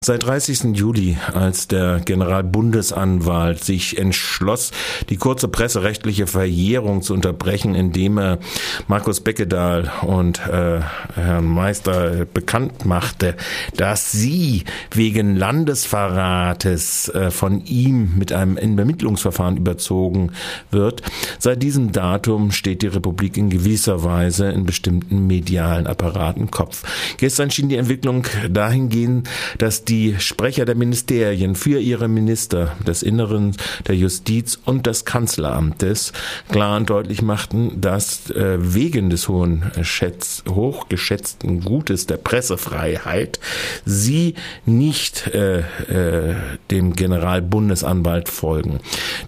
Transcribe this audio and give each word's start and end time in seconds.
Seit 0.00 0.24
30. 0.24 0.76
Juli, 0.76 1.18
als 1.34 1.66
der 1.66 1.98
Generalbundesanwalt 1.98 3.64
sich 3.64 3.98
entschloss, 3.98 4.70
die 5.08 5.16
kurze 5.16 5.48
presserechtliche 5.48 6.28
Verjährung 6.28 7.02
zu 7.02 7.14
unterbrechen, 7.14 7.74
indem 7.74 8.16
er 8.16 8.38
Markus 8.86 9.20
Beckedahl 9.20 9.90
und 10.02 10.38
äh, 10.46 10.82
Herrn 11.16 11.46
Meister 11.46 12.26
bekannt 12.26 12.84
machte, 12.84 13.34
dass 13.76 14.12
sie 14.12 14.62
wegen 14.92 15.34
Landesverrates 15.34 17.08
äh, 17.08 17.32
von 17.32 17.64
ihm 17.64 18.12
mit 18.16 18.32
einem 18.32 18.56
Ermittlungsverfahren 18.56 19.56
überzogen 19.56 20.30
wird. 20.70 21.02
Seit 21.40 21.60
diesem 21.60 21.90
Datum 21.90 22.52
steht 22.52 22.82
die 22.82 22.86
Republik 22.86 23.36
in 23.36 23.50
gewisser 23.50 24.04
Weise 24.04 24.48
in 24.48 24.64
bestimmten 24.64 25.26
medialen 25.26 25.88
Apparaten 25.88 26.52
Kopf. 26.52 26.84
Gestern 27.16 27.50
schien 27.50 27.68
die 27.68 27.76
Entwicklung 27.76 28.24
dahingehend, 28.48 29.28
dass 29.58 29.87
die 29.88 30.16
Sprecher 30.18 30.64
der 30.64 30.74
Ministerien 30.74 31.54
für 31.54 31.80
ihre 31.80 32.08
Minister 32.08 32.76
des 32.86 33.02
Inneren, 33.02 33.56
der 33.86 33.96
Justiz 33.96 34.58
und 34.64 34.86
des 34.86 35.04
Kanzleramtes 35.04 36.12
klar 36.50 36.76
und 36.76 36.90
deutlich 36.90 37.22
machten, 37.22 37.80
dass 37.80 38.30
äh, 38.30 38.56
wegen 38.58 39.10
des 39.10 39.28
hohen 39.28 39.70
Schätz, 39.82 40.42
hochgeschätzten 40.48 41.62
Gutes 41.62 42.06
der 42.06 42.18
Pressefreiheit 42.18 43.40
sie 43.84 44.34
nicht 44.66 45.28
äh, 45.28 45.60
äh, 45.60 46.34
dem 46.70 46.94
Generalbundesanwalt 46.94 48.28
folgen, 48.28 48.80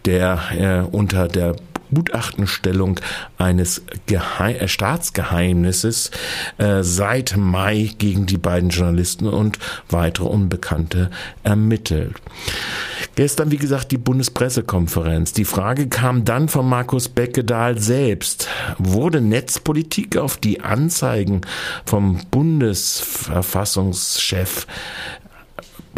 der 0.05 0.41
äh, 0.57 0.95
unter 0.95 1.29
der 1.29 1.57
Gutachtenstellung 1.95 3.01
eines 3.39 3.83
Geheim 4.07 4.57
äh, 4.57 4.69
Staatsgeheimnisses 4.69 6.11
äh, 6.59 6.83
seit 6.83 7.37
Mai 7.37 7.91
gegen 7.99 8.27
die 8.27 8.39
beiden 8.39 8.71
Journalisten 8.71 9.27
und 9.27 9.59
weitere 9.89 10.27
Unbekannte 10.27 11.11
ermittelt. 11.43 12.17
Gestern, 13.17 13.51
wie 13.51 13.57
gesagt, 13.57 13.91
die 13.93 13.99
Bundespressekonferenz. 13.99 15.33
Die 15.33 15.45
Frage 15.45 15.89
kam 15.89 16.25
dann 16.25 16.49
von 16.49 16.69
Markus 16.69 17.09
Beckedahl 17.09 17.79
selbst. 17.79 18.49
Wurde 18.79 19.21
Netzpolitik 19.21 20.17
auf 20.17 20.37
die 20.37 20.61
Anzeigen 20.61 21.41
vom 21.85 22.21
Bundesverfassungschef 22.31 24.67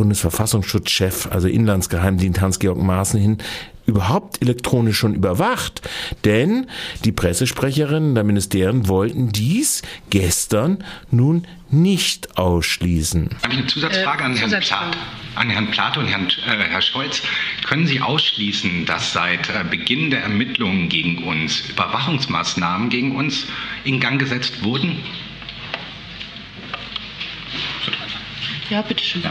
Bundesverfassungsschutzchef, 0.02 1.28
also 1.30 1.46
Inlandsgeheimdienst 1.46 2.40
Hans-Georg 2.40 2.76
Maaßen 2.76 3.20
hin 3.20 3.38
überhaupt 3.86 4.42
elektronisch 4.42 4.98
schon 4.98 5.14
überwacht. 5.14 5.80
Denn 6.24 6.66
die 7.04 7.12
Pressesprecherinnen 7.12 8.16
der 8.16 8.24
Ministerien 8.24 8.88
wollten 8.88 9.30
dies 9.30 9.82
gestern 10.10 10.82
nun 11.12 11.46
nicht 11.70 12.36
ausschließen. 12.36 13.30
Habe 13.44 13.52
ich 13.52 13.58
eine 13.60 13.66
Zusatzfrage 13.68 14.22
äh, 14.22 14.26
an, 14.26 14.34
Herrn 14.34 14.60
Plath, 14.60 14.96
an 15.36 15.50
Herrn 15.50 15.70
Plato 15.70 16.00
und 16.00 16.06
Herrn, 16.06 16.26
äh, 16.26 16.64
Herr 16.64 16.82
Scholz. 16.82 17.22
Können 17.64 17.86
Sie 17.86 18.00
ausschließen, 18.00 18.84
dass 18.86 19.12
seit 19.12 19.48
äh, 19.50 19.64
Beginn 19.70 20.10
der 20.10 20.22
Ermittlungen 20.22 20.88
gegen 20.88 21.22
uns 21.22 21.68
Überwachungsmaßnahmen 21.70 22.88
gegen 22.88 23.14
uns 23.14 23.46
in 23.84 24.00
Gang 24.00 24.18
gesetzt 24.18 24.64
wurden? 24.64 24.96
Ja, 28.72 28.80
bitteschön. 28.80 29.20
Ja. 29.20 29.30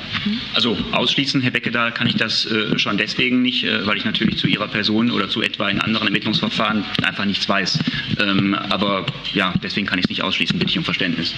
Also 0.53 0.77
ausschließen, 0.91 1.41
Herr 1.41 1.49
Beckedahl, 1.49 1.91
kann 1.91 2.05
ich 2.05 2.15
das 2.15 2.45
äh, 2.45 2.77
schon 2.77 2.99
deswegen 2.99 3.41
nicht, 3.41 3.63
äh, 3.63 3.87
weil 3.87 3.97
ich 3.97 4.05
natürlich 4.05 4.37
zu 4.37 4.45
Ihrer 4.45 4.67
Person 4.67 5.09
oder 5.09 5.29
zu 5.29 5.41
etwa 5.41 5.67
in 5.67 5.81
anderen 5.81 6.05
Ermittlungsverfahren 6.05 6.85
einfach 7.01 7.25
nichts 7.25 7.49
weiß. 7.49 7.79
Ähm, 8.19 8.53
aber 8.53 9.03
ja, 9.33 9.51
deswegen 9.63 9.87
kann 9.87 9.97
ich 9.97 10.05
es 10.05 10.09
nicht 10.09 10.21
ausschließen. 10.21 10.59
Bitte 10.59 10.69
ich 10.69 10.77
um 10.77 10.83
Verständnis. 10.83 11.33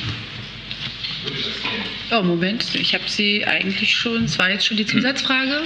Oh, 2.11 2.21
Moment, 2.23 2.75
ich 2.75 2.93
habe 2.93 3.05
Sie 3.07 3.45
eigentlich 3.45 3.95
schon, 3.95 4.25
es 4.25 4.37
war 4.37 4.49
jetzt 4.49 4.67
schon 4.67 4.75
die 4.75 4.85
Zusatzfrage. 4.85 5.63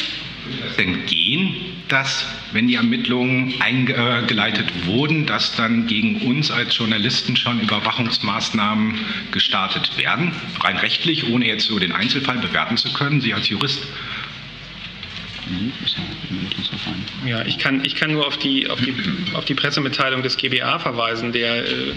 Denn 0.78 1.08
gehen, 1.08 1.56
dass, 1.88 2.26
wenn 2.52 2.68
die 2.68 2.76
Ermittlungen 2.76 3.54
eingeleitet 3.62 4.86
wurden, 4.86 5.26
dass 5.26 5.56
dann 5.56 5.88
gegen 5.88 6.22
uns 6.22 6.52
als 6.52 6.78
Journalisten 6.78 7.36
schon 7.36 7.60
Überwachungsmaßnahmen 7.62 9.00
gestartet 9.32 9.98
werden, 9.98 10.34
rein 10.62 10.78
rechtlich, 10.78 11.30
ohne 11.30 11.48
jetzt 11.48 11.66
so 11.66 11.80
den 11.80 11.92
Einzelfall 11.92 12.38
bewerten 12.38 12.78
zu 12.78 12.92
können, 12.94 13.22
Sie 13.22 13.34
als 13.34 13.50
Jurist? 13.50 13.88
Ja, 17.26 17.46
ich 17.46 17.58
kann, 17.58 17.84
ich 17.86 17.96
kann 17.96 18.12
nur 18.12 18.28
auf 18.28 18.38
die, 18.38 18.70
auf, 18.70 18.80
die, 18.82 18.94
auf 19.34 19.46
die 19.46 19.54
Pressemitteilung 19.54 20.22
des 20.22 20.36
GBA 20.36 20.80
verweisen, 20.80 21.32
der, 21.32 21.66
äh, 21.66 21.94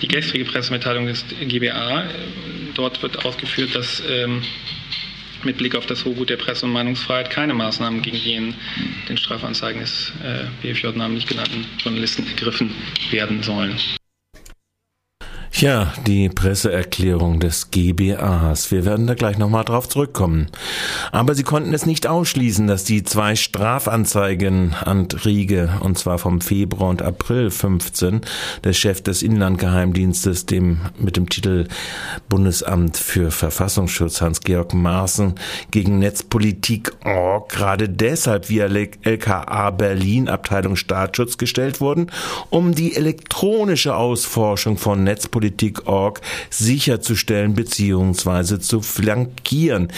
die 0.00 0.08
gestrige 0.08 0.44
Pressemitteilung 0.44 1.06
des 1.06 1.24
GBA. 1.40 2.02
Äh, 2.02 2.08
dort 2.74 3.02
wird 3.02 3.24
ausgeführt, 3.24 3.74
dass 3.74 4.02
ähm, 4.08 4.42
mit 5.44 5.58
Blick 5.58 5.74
auf 5.74 5.86
das 5.86 6.04
Hochgut 6.04 6.30
der 6.30 6.36
Presse- 6.36 6.66
und 6.66 6.72
Meinungsfreiheit 6.72 7.30
keine 7.30 7.54
Maßnahmen 7.54 8.02
gegen 8.02 8.18
die 8.18 8.34
in 8.34 8.54
den 9.08 9.16
Strafanzeigen 9.16 9.80
des 9.80 10.12
äh, 10.22 10.44
BFJ 10.62 10.88
namentlich 10.96 11.26
genannten 11.26 11.66
Journalisten 11.78 12.26
ergriffen 12.26 12.74
werden 13.10 13.42
sollen. 13.42 13.76
Ja, 15.62 15.92
die 16.08 16.28
Presseerklärung 16.28 17.38
des 17.38 17.70
GBAs. 17.70 18.72
Wir 18.72 18.84
werden 18.84 19.06
da 19.06 19.14
gleich 19.14 19.38
nochmal 19.38 19.64
drauf 19.64 19.88
zurückkommen. 19.88 20.48
Aber 21.12 21.36
sie 21.36 21.44
konnten 21.44 21.72
es 21.72 21.86
nicht 21.86 22.08
ausschließen, 22.08 22.66
dass 22.66 22.82
die 22.82 23.04
zwei 23.04 23.36
Strafanzeigen 23.36 24.74
an 24.74 25.06
Riege, 25.24 25.78
und 25.78 25.96
zwar 25.96 26.18
vom 26.18 26.40
Februar 26.40 26.90
und 26.90 27.00
April 27.00 27.52
15, 27.52 28.22
der 28.64 28.72
Chef 28.72 29.02
des 29.02 29.22
Inlandgeheimdienstes, 29.22 30.46
dem, 30.46 30.80
mit 30.98 31.16
dem 31.16 31.28
Titel 31.28 31.68
Bundesamt 32.28 32.96
für 32.96 33.30
Verfassungsschutz 33.30 34.20
Hans-Georg 34.20 34.74
Maaßen 34.74 35.36
gegen 35.70 36.00
Netzpolitik 36.00 36.90
Org 37.04 37.50
gerade 37.50 37.88
deshalb 37.88 38.48
via 38.48 38.66
LKA 38.66 39.70
Berlin 39.70 40.28
Abteilung 40.28 40.74
Staatsschutz 40.74 41.38
gestellt 41.38 41.80
wurden, 41.80 42.10
um 42.50 42.74
die 42.74 42.96
elektronische 42.96 43.94
Ausforschung 43.94 44.76
von 44.76 45.04
Netzpolitik 45.04 45.51
Politik.org 45.52 46.20
sicherzustellen 46.50 47.54
bzw. 47.54 48.58
zu 48.58 48.80
flankieren. 48.80 49.88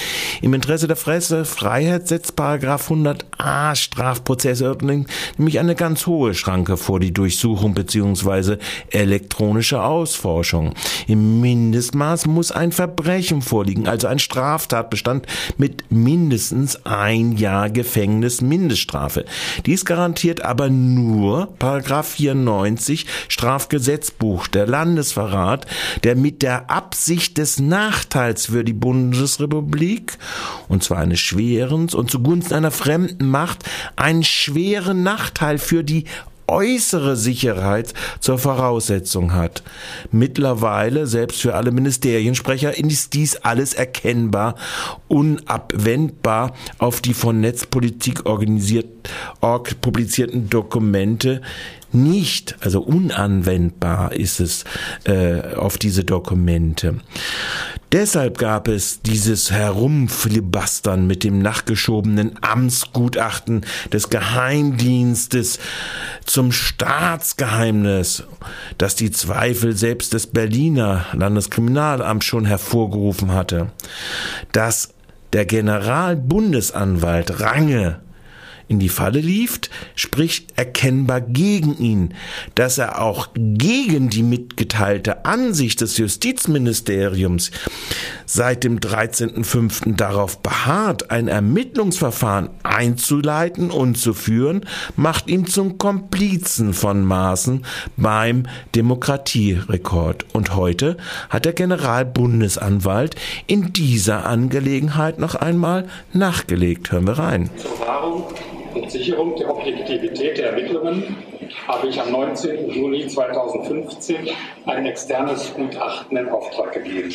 Im 0.43 0.55
Interesse 0.55 0.89
der 0.89 0.97
Pressefreiheit 0.97 2.09
setzt 2.09 2.37
Paragraph 2.37 2.91
100a 2.91 3.75
Strafprozessordnung 3.77 5.07
nämlich 5.39 5.59
eine 5.59 5.75
ganz 5.75 6.07
hohe 6.07 6.35
Schranke 6.35 6.77
vor 6.77 7.01
die 7.01 7.13
Durchsuchung 7.13 7.75
bzw. 7.75 8.57
elektronische 8.91 9.83
Ausforschung. 9.83 10.75
Im 11.07 11.41
Mindestmaß 11.41 12.27
muss 12.27 12.51
ein 12.51 12.73
Verbrechen 12.73 13.43
vorliegen, 13.43 13.87
also 13.87 14.09
ein 14.09 14.19
Straftatbestand 14.19 15.27
mit 15.57 15.85
mindestens 15.91 16.85
ein 16.85 17.33
Jahr 17.33 17.71
Gefängnis 17.71 18.41
Mindeststrafe. 18.41 19.25
Dies 19.67 19.85
garantiert 19.85 20.43
aber 20.43 20.69
nur 20.69 21.49
Paragraph 21.59 22.09
94 22.09 23.07
Strafgesetzbuch 23.29 24.49
der 24.49 24.67
Landesverrat 24.67 25.44
Staat, 25.45 25.67
der 26.05 26.17
mit 26.17 26.43
der 26.43 26.71
Absicht 26.71 27.37
des 27.37 27.61
Nachteils 27.61 28.47
für 28.47 28.65
die 28.65 28.73
Bundesrepublik, 28.73 30.17
und 30.69 30.83
zwar 30.83 30.99
eines 30.99 31.21
schweren 31.21 31.91
und 31.93 32.11
zugunsten 32.11 32.55
einer 32.55 32.71
fremden 32.71 33.29
Macht, 33.29 33.65
einen 33.97 34.25
schweren 34.25 35.03
Nachteil 35.03 35.59
für 35.59 35.85
die 35.85 36.05
äußere 36.47 37.17
Sicherheit 37.17 37.95
zur 38.21 38.39
Voraussetzung 38.39 39.33
hat. 39.33 39.63
Mittlerweile, 40.11 41.07
selbst 41.07 41.41
für 41.41 41.55
alle 41.55 41.71
Ministeriensprecher, 41.71 42.77
ist 42.77 43.15
dies 43.15 43.37
alles 43.37 43.75
erkennbar, 43.75 44.55
unabwendbar 45.09 46.55
auf 46.79 47.01
die 47.01 47.15
von 47.15 47.41
Netzpolitik 47.41 48.27
organisiert, 48.27 48.87
org, 49.41 49.81
publizierten 49.81 50.49
Dokumente 50.51 51.41
nicht, 51.95 52.57
also 52.61 52.81
unanwendbar 52.81 54.13
ist 54.13 54.41
es 54.41 54.65
äh, 55.05 55.55
auf 55.55 55.79
diese 55.79 56.03
Dokumente. 56.03 56.97
Deshalb 57.95 58.39
gab 58.39 58.67
es 58.67 59.03
dieses 59.03 59.53
Herumfilibustern 59.53 61.07
mit 61.07 61.23
dem 61.23 61.39
nachgeschobenen 61.39 62.33
Amtsgutachten 62.43 63.65
des 63.93 64.11
Geheimdienstes 64.11 65.61
zum 66.25 66.51
Staatsgeheimnis, 66.51 68.25
das 68.79 68.97
die 68.97 69.13
Zweifel 69.13 69.77
selbst 69.77 70.13
des 70.13 70.27
Berliner 70.27 71.07
Landeskriminalamts 71.13 72.27
schon 72.27 72.47
hervorgerufen 72.47 73.33
hatte. 73.33 73.71
Dass 74.51 74.93
der 75.33 75.45
Generalbundesanwalt 75.45 77.39
Range 77.39 78.01
in 78.69 78.79
die 78.79 78.89
Falle 78.89 79.21
lief, 79.21 79.61
spricht 79.95 80.57
erkennbar 80.57 81.21
gegen 81.21 81.77
ihn. 81.79 82.15
Dass 82.55 82.79
er 82.79 83.01
auch 83.01 83.29
gegen 83.35 84.11
die 84.11 84.23
mitgeteilte 84.23 85.25
Ansicht 85.25 85.81
des 85.81 85.99
Justizministeriums 85.99 87.51
seit 88.27 88.65
dem 88.65 88.81
13.05. 88.81 89.97
darauf 89.97 90.41
beharrt, 90.41 91.11
ein 91.11 91.29
Ermittlungsverfahren 91.29 92.51
einzuleiten 92.63 93.71
und 93.71 93.97
zu 93.97 94.15
führen, 94.15 94.65
macht 94.97 95.29
ihn 95.29 95.47
zum 95.47 95.79
Komplizen 95.79 96.75
von 96.75 97.05
Maßen 97.05 97.65
beim 97.97 98.45
Demokratierekord. 98.75 100.27
Und 100.33 100.55
heute 100.57 100.97
hat 101.31 101.45
der 101.45 101.53
Generalbundesanwalt 101.53 103.17
in 103.47 103.73
dieser 103.73 104.27
Angelegenheit 104.27 105.19
noch 105.19 105.35
einmal 105.35 105.87
nachgelegt. 106.13 106.93
Hören 106.93 107.07
wir 107.07 107.19
rein. 107.19 107.51
Zur 107.57 107.87
Wahrung 107.87 108.25
und 108.75 108.91
Sicherung 108.91 109.37
der 109.37 109.51
Objektivität 109.51 110.39
der 110.39 110.51
Ermittlungen 110.51 111.17
habe 111.69 111.89
ich 111.89 112.01
am 112.01 112.11
19. 112.11 112.71
Juni 112.71 113.07
2015 113.07 114.29
ein 114.67 114.87
externes 114.87 115.53
Gutachten 115.55 116.17
in 116.17 116.29
Auftrag 116.29 116.73
gegeben. 116.73 117.15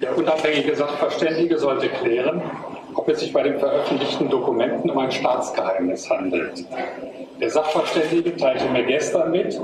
Der 0.00 0.16
unabhängige 0.16 0.74
Sachverständige 0.74 1.58
sollte 1.58 1.88
klären, 1.88 2.42
ob 2.94 3.08
es 3.08 3.20
sich 3.20 3.32
bei 3.32 3.42
den 3.42 3.58
veröffentlichten 3.58 4.28
Dokumenten 4.28 4.90
um 4.90 4.98
ein 4.98 5.12
Staatsgeheimnis 5.12 6.08
handelt. 6.10 6.64
Der 7.40 7.50
Sachverständige 7.50 8.36
teilte 8.36 8.68
mir 8.70 8.84
gestern 8.84 9.30
mit, 9.30 9.58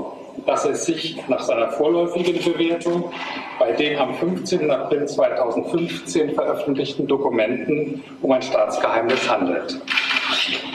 dass 0.45 0.65
es 0.65 0.85
sich 0.85 1.17
nach 1.27 1.41
seiner 1.41 1.69
vorläufigen 1.71 2.41
Bewertung 2.43 3.11
bei 3.59 3.71
den 3.73 3.97
am 3.97 4.13
15. 4.15 4.69
April 4.69 5.07
2015 5.07 6.31
veröffentlichten 6.31 7.07
Dokumenten 7.07 8.03
um 8.21 8.31
ein 8.31 8.41
Staatsgeheimnis 8.41 9.29
handelt. 9.29 9.79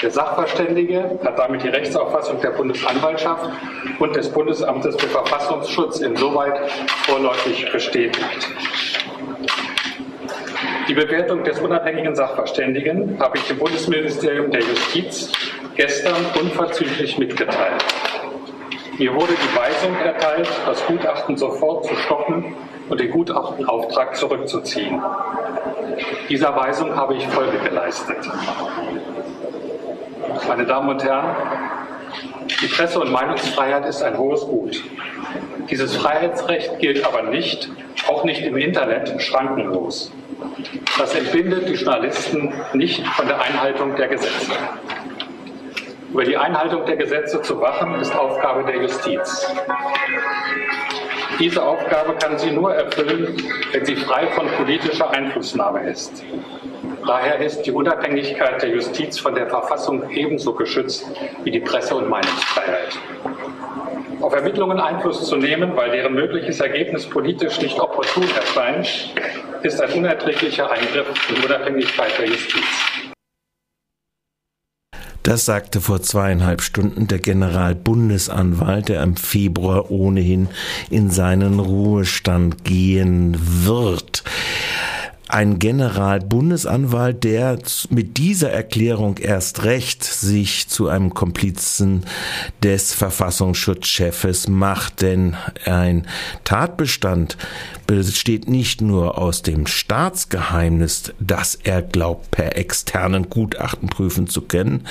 Der 0.02 0.10
Sachverständige 0.10 1.18
hat 1.24 1.38
damit 1.38 1.62
die 1.62 1.68
Rechtsauffassung 1.68 2.40
der 2.40 2.50
Bundesanwaltschaft 2.50 3.50
und 3.98 4.16
des 4.16 4.28
Bundesamtes 4.30 4.96
für 4.96 5.08
Verfassungsschutz 5.08 6.00
insoweit 6.00 6.70
vorläufig 7.06 7.70
bestätigt. 7.72 8.48
Die 10.88 10.94
Bewertung 10.94 11.42
des 11.42 11.58
unabhängigen 11.60 12.14
Sachverständigen 12.14 13.18
habe 13.18 13.38
ich 13.38 13.44
dem 13.44 13.58
Bundesministerium 13.58 14.50
der 14.52 14.60
Justiz 14.60 15.32
gestern 15.74 16.24
unverzüglich 16.40 17.18
mitgeteilt. 17.18 17.84
Mir 18.98 19.12
wurde 19.14 19.34
die 19.34 19.58
Weisung 19.58 19.94
erteilt, 19.96 20.48
das 20.64 20.86
Gutachten 20.86 21.36
sofort 21.36 21.86
zu 21.86 21.94
stoppen 21.96 22.54
und 22.88 23.00
den 23.00 23.10
Gutachtenauftrag 23.10 24.16
zurückzuziehen. 24.16 25.02
Dieser 26.30 26.56
Weisung 26.56 26.94
habe 26.96 27.14
ich 27.14 27.26
Folge 27.28 27.58
geleistet. 27.58 28.18
Meine 30.48 30.64
Damen 30.64 30.88
und 30.88 31.02
Herren, 31.02 31.34
die 32.60 32.66
Presse- 32.68 33.00
und 33.00 33.10
Meinungsfreiheit 33.10 33.86
ist 33.86 34.02
ein 34.02 34.16
hohes 34.16 34.40
Gut. 34.42 34.82
Dieses 35.70 35.96
Freiheitsrecht 35.96 36.78
gilt 36.78 37.04
aber 37.04 37.22
nicht, 37.22 37.68
auch 38.08 38.24
nicht 38.24 38.42
im 38.42 38.56
Internet, 38.56 39.20
schrankenlos. 39.20 40.12
Das 40.98 41.14
entbindet 41.14 41.68
die 41.68 41.74
Journalisten 41.74 42.52
nicht 42.72 43.04
von 43.08 43.26
der 43.26 43.40
Einhaltung 43.40 43.96
der 43.96 44.08
Gesetze. 44.08 44.52
Über 46.12 46.24
die 46.24 46.36
Einhaltung 46.36 46.86
der 46.86 46.96
Gesetze 46.96 47.42
zu 47.42 47.60
wachen, 47.60 47.94
ist 47.96 48.14
Aufgabe 48.14 48.64
der 48.64 48.82
Justiz. 48.82 49.52
Diese 51.38 51.62
Aufgabe 51.62 52.14
kann 52.14 52.38
sie 52.38 52.52
nur 52.52 52.74
erfüllen, 52.74 53.36
wenn 53.72 53.84
sie 53.84 53.96
frei 53.96 54.26
von 54.28 54.46
politischer 54.48 55.10
Einflussnahme 55.10 55.90
ist. 55.90 56.24
Daher 57.06 57.38
ist 57.38 57.62
die 57.62 57.70
Unabhängigkeit 57.70 58.60
der 58.62 58.70
Justiz 58.70 59.20
von 59.20 59.34
der 59.34 59.46
Verfassung 59.46 60.10
ebenso 60.10 60.52
geschützt 60.52 61.06
wie 61.44 61.52
die 61.52 61.60
Presse- 61.60 61.94
und 61.94 62.08
Meinungsfreiheit. 62.08 62.98
Auf 64.20 64.34
Ermittlungen 64.34 64.80
Einfluss 64.80 65.24
zu 65.24 65.36
nehmen, 65.36 65.76
weil 65.76 65.92
deren 65.92 66.14
mögliches 66.14 66.58
Ergebnis 66.58 67.06
politisch 67.06 67.60
nicht 67.60 67.78
opportun 67.78 68.24
erscheint, 68.36 69.14
ist 69.62 69.80
ein 69.80 69.92
unerträglicher 69.92 70.68
Eingriff 70.68 71.06
in 71.28 71.36
die 71.36 71.46
Unabhängigkeit 71.46 72.18
der 72.18 72.26
Justiz. 72.26 72.64
Das 75.22 75.44
sagte 75.44 75.80
vor 75.80 76.02
zweieinhalb 76.02 76.62
Stunden 76.62 77.08
der 77.08 77.18
Generalbundesanwalt, 77.18 78.88
der 78.88 79.02
im 79.02 79.16
Februar 79.16 79.90
ohnehin 79.90 80.48
in 80.88 81.10
seinen 81.10 81.58
Ruhestand 81.58 82.64
gehen 82.64 83.36
wird 83.40 84.22
ein 85.36 85.58
Generalbundesanwalt, 85.58 87.22
der 87.22 87.58
mit 87.90 88.16
dieser 88.16 88.50
Erklärung 88.50 89.18
erst 89.18 89.64
recht 89.64 90.02
sich 90.02 90.66
zu 90.68 90.88
einem 90.88 91.12
Komplizen 91.12 92.06
des 92.62 92.94
Verfassungsschutzchefes 92.94 94.48
macht, 94.48 95.02
denn 95.02 95.36
ein 95.66 96.06
Tatbestand 96.44 97.36
besteht 97.86 98.48
nicht 98.48 98.80
nur 98.80 99.18
aus 99.18 99.42
dem 99.42 99.66
Staatsgeheimnis, 99.66 101.12
das 101.20 101.54
er 101.54 101.82
glaubt 101.82 102.30
per 102.30 102.56
externen 102.56 103.28
Gutachten 103.28 103.90
prüfen 103.90 104.28
zu 104.28 104.40
können. 104.40 104.86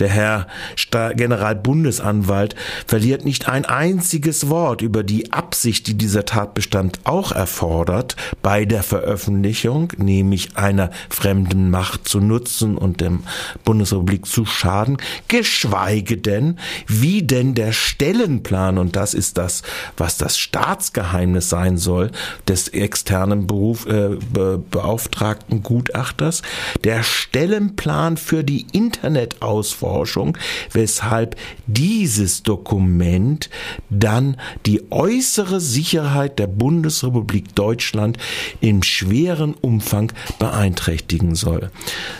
Der 0.00 0.08
Herr 0.08 0.48
Generalbundesanwalt 0.90 2.56
verliert 2.86 3.24
nicht 3.24 3.48
ein 3.48 3.64
einziges 3.64 4.48
Wort 4.50 4.82
über 4.82 5.04
die 5.04 5.32
Absicht, 5.32 5.86
die 5.86 5.94
dieser 5.94 6.24
Tatbestand 6.24 6.98
auch 7.04 7.30
erfordert 7.30 8.16
bei 8.42 8.64
der 8.64 8.82
Veröffentlichung, 8.82 9.83
nämlich 9.98 10.56
einer 10.56 10.90
fremden 11.08 11.70
Macht 11.70 12.08
zu 12.08 12.20
nutzen 12.20 12.76
und 12.76 13.00
dem 13.00 13.24
Bundesrepublik 13.64 14.26
zu 14.26 14.46
schaden, 14.46 14.98
geschweige 15.28 16.16
denn, 16.16 16.58
wie 16.86 17.22
denn 17.22 17.54
der 17.54 17.72
Stellenplan, 17.72 18.78
und 18.78 18.96
das 18.96 19.14
ist 19.14 19.38
das, 19.38 19.62
was 19.96 20.16
das 20.16 20.38
Staatsgeheimnis 20.38 21.48
sein 21.48 21.76
soll, 21.76 22.10
des 22.48 22.68
externen 22.68 23.46
Beruf, 23.46 23.86
äh, 23.86 24.16
Be 24.32 24.62
Beauftragten 24.70 25.62
Gutachters, 25.62 26.42
der 26.84 27.02
Stellenplan 27.02 28.16
für 28.16 28.44
die 28.44 28.66
Internetausforschung, 28.72 30.36
weshalb 30.72 31.36
dieses 31.66 32.42
Dokument 32.42 33.50
dann 33.90 34.36
die 34.66 34.90
äußere 34.90 35.60
Sicherheit 35.60 36.38
der 36.38 36.46
Bundesrepublik 36.46 37.54
Deutschland 37.54 38.18
im 38.60 38.82
schweren 38.82 39.54
Umfang 39.64 40.12
beeinträchtigen 40.38 41.34
soll. 41.34 41.70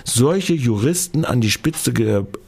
Solche 0.04 0.54
Juristen 0.54 1.26
an 1.26 1.42
die 1.42 1.50
Spitze 1.50 1.92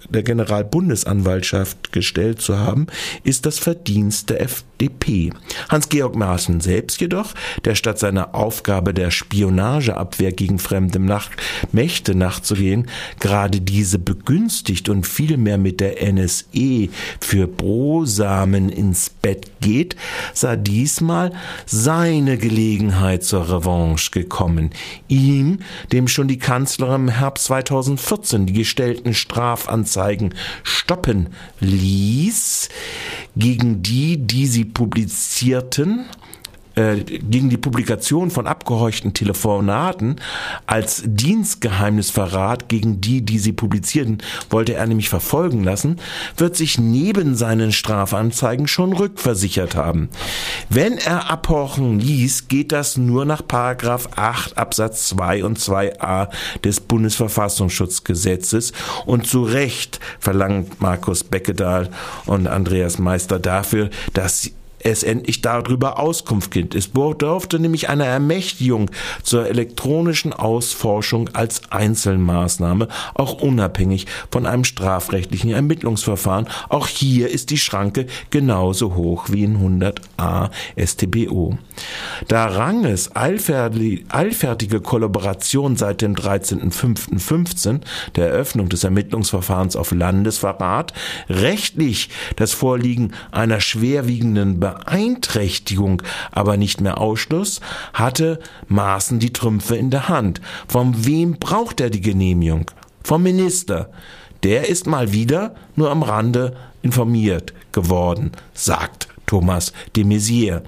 der 0.08 0.22
Generalbundesanwaltschaft 0.22 1.92
gestellt 1.92 2.40
zu 2.40 2.58
haben, 2.58 2.86
ist 3.24 3.46
das 3.46 3.58
Verdienst 3.58 4.30
der 4.30 4.42
FDP. 4.42 5.30
Hans-Georg 5.68 6.16
Maaßen 6.16 6.60
selbst 6.60 7.00
jedoch, 7.00 7.34
der 7.64 7.74
statt 7.74 7.98
seiner 7.98 8.34
Aufgabe 8.34 8.94
der 8.94 9.10
Spionageabwehr 9.10 10.32
gegen 10.32 10.58
fremde 10.58 10.98
Nach 10.98 11.30
Mächte 11.72 12.14
nachzugehen, 12.14 12.88
gerade 13.20 13.60
diese 13.60 13.98
begünstigt 13.98 14.88
und 14.88 15.06
vielmehr 15.06 15.58
mit 15.58 15.80
der 15.80 16.02
NSE 16.12 16.88
für 17.20 17.46
Brosamen 17.46 18.68
ins 18.68 19.10
Bett 19.10 19.50
geht, 19.60 19.96
sah 20.34 20.56
diesmal 20.56 21.32
seine 21.64 22.38
Gelegenheit 22.38 23.24
zur 23.24 23.48
Revanche 23.48 24.10
gekommen. 24.10 24.70
Ihm, 25.08 25.58
dem 25.92 26.08
schon 26.08 26.28
die 26.28 26.38
Kanzlerin 26.38 27.02
im 27.02 27.08
Herbst 27.08 27.46
2014 27.46 28.46
die 28.46 28.52
gestellten 28.52 29.14
Strafanzeigen 29.14 29.95
stoppen 30.62 31.28
ließ, 31.60 32.68
gegen 33.36 33.82
die, 33.82 34.18
die 34.18 34.46
sie 34.46 34.64
publizierten, 34.64 36.06
äh, 36.76 36.96
gegen 36.96 37.48
die 37.48 37.56
Publikation 37.56 38.30
von 38.30 38.46
abgehorchten 38.46 39.14
Telefonaten 39.14 40.16
als 40.66 41.02
Dienstgeheimnisverrat 41.06 42.68
gegen 42.68 43.00
die, 43.00 43.22
die 43.22 43.38
sie 43.38 43.52
publizierten, 43.52 44.18
wollte 44.50 44.74
er 44.74 44.86
nämlich 44.86 45.08
verfolgen 45.08 45.64
lassen, 45.64 45.98
wird 46.36 46.54
sich 46.54 46.78
neben 46.78 47.34
seinen 47.34 47.72
Strafanzeigen 47.72 48.68
schon 48.68 48.92
rückversichert 48.92 49.74
haben. 49.74 50.10
Wenn 50.68 50.98
er 50.98 51.30
abhorchen 51.30 51.98
ließ, 51.98 52.48
geht 52.48 52.72
das 52.72 52.96
nur 52.96 53.24
nach 53.24 53.46
Paragraph 53.46 54.10
8 54.16 54.58
Absatz 54.58 55.08
2 55.08 55.44
und 55.44 55.58
2a 55.58 56.28
des 56.62 56.80
Bundesverfassungsschutzgesetzes 56.80 58.72
und 59.06 59.26
zu 59.26 59.44
Recht 59.44 59.98
verlangt 60.20 60.80
Markus 60.80 61.24
Beckedahl 61.24 61.88
und 62.26 62.46
Andreas 62.46 62.98
Meister 62.98 63.38
dafür, 63.38 63.88
dass 64.12 64.50
es 64.86 65.02
endlich 65.02 65.42
darüber 65.42 65.98
Auskunft 65.98 66.50
gibt. 66.50 66.74
Es 66.74 66.88
bedurfte 66.88 67.58
nämlich 67.58 67.88
einer 67.88 68.06
Ermächtigung 68.06 68.90
zur 69.22 69.46
elektronischen 69.46 70.32
Ausforschung 70.32 71.28
als 71.32 71.72
Einzelmaßnahme, 71.72 72.88
auch 73.14 73.40
unabhängig 73.42 74.06
von 74.30 74.46
einem 74.46 74.64
strafrechtlichen 74.64 75.50
Ermittlungsverfahren. 75.50 76.48
Auch 76.68 76.86
hier 76.86 77.28
ist 77.28 77.50
die 77.50 77.58
Schranke 77.58 78.06
genauso 78.30 78.94
hoch 78.94 79.26
wie 79.30 79.44
in 79.44 79.80
100a 79.80 80.50
StBO. 80.76 81.58
Da 82.28 82.46
Ranges 82.46 83.10
allfertige 83.14 84.80
Kollaboration 84.80 85.76
seit 85.76 86.00
dem 86.00 86.14
13.05.15, 86.14 87.80
der 88.14 88.28
Eröffnung 88.28 88.68
des 88.68 88.84
Ermittlungsverfahrens 88.84 89.74
auf 89.76 89.90
Landesverrat, 89.90 90.92
rechtlich 91.28 92.08
das 92.36 92.52
Vorliegen 92.52 93.12
einer 93.32 93.60
schwerwiegenden 93.60 94.60
Beeinträchtigung 94.76 96.02
aber 96.30 96.56
nicht 96.56 96.80
mehr 96.80 97.00
Ausschluss, 97.00 97.60
hatte 97.92 98.40
Maaßen 98.68 99.18
die 99.18 99.32
Trümpfe 99.32 99.76
in 99.76 99.90
der 99.90 100.08
Hand. 100.08 100.40
Von 100.68 101.06
wem 101.06 101.38
braucht 101.38 101.80
er 101.80 101.90
die 101.90 102.00
Genehmigung? 102.00 102.70
Vom 103.02 103.22
Minister. 103.22 103.90
Der 104.42 104.68
ist 104.68 104.86
mal 104.86 105.12
wieder 105.12 105.54
nur 105.76 105.90
am 105.90 106.02
Rande 106.02 106.56
informiert 106.82 107.52
geworden, 107.72 108.32
sagt 108.52 109.05
Thomas 109.26 109.72
de 109.94 110.04
Maizière. 110.04 110.62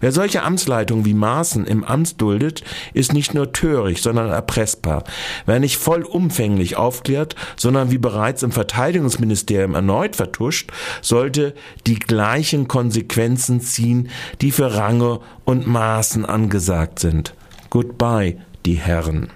Wer 0.00 0.12
solche 0.12 0.42
Amtsleitungen 0.42 1.04
wie 1.04 1.14
Maaßen 1.14 1.66
im 1.66 1.84
Amt 1.84 2.20
duldet, 2.20 2.62
ist 2.92 3.12
nicht 3.12 3.34
nur 3.34 3.52
töricht, 3.52 4.02
sondern 4.02 4.28
erpressbar. 4.28 5.04
Wer 5.46 5.60
nicht 5.60 5.76
vollumfänglich 5.76 6.76
aufklärt, 6.76 7.36
sondern 7.56 7.90
wie 7.90 7.98
bereits 7.98 8.42
im 8.42 8.52
Verteidigungsministerium 8.52 9.74
erneut 9.74 10.16
vertuscht, 10.16 10.70
sollte 11.02 11.54
die 11.86 11.98
gleichen 11.98 12.68
Konsequenzen 12.68 13.60
ziehen, 13.60 14.10
die 14.40 14.50
für 14.50 14.74
Range 14.74 15.20
und 15.44 15.66
Maßen 15.66 16.24
angesagt 16.24 16.98
sind. 16.98 17.34
Goodbye, 17.70 18.36
die 18.66 18.74
Herren. 18.74 19.28